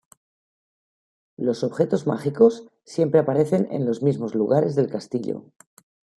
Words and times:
Los 1.37 1.63
objetos 1.63 2.07
mágicos 2.07 2.65
siempre 2.83 3.19
aparecen 3.19 3.67
en 3.69 3.85
los 3.85 4.01
mismos 4.01 4.33
lugares 4.33 4.73
del 4.75 4.89
castillo. 4.89 5.45